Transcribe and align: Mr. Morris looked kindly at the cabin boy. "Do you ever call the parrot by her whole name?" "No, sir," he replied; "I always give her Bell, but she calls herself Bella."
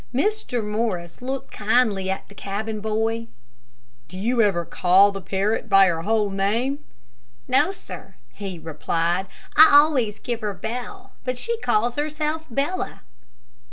Mr. 0.11 0.65
Morris 0.67 1.21
looked 1.21 1.51
kindly 1.51 2.09
at 2.09 2.27
the 2.27 2.33
cabin 2.33 2.79
boy. 2.81 3.27
"Do 4.07 4.17
you 4.17 4.41
ever 4.41 4.65
call 4.65 5.11
the 5.11 5.21
parrot 5.21 5.69
by 5.69 5.85
her 5.85 6.01
whole 6.01 6.31
name?" 6.31 6.79
"No, 7.47 7.71
sir," 7.71 8.15
he 8.31 8.57
replied; 8.57 9.27
"I 9.55 9.69
always 9.71 10.17
give 10.17 10.41
her 10.41 10.55
Bell, 10.55 11.13
but 11.23 11.37
she 11.37 11.55
calls 11.59 11.97
herself 11.97 12.45
Bella." 12.49 13.03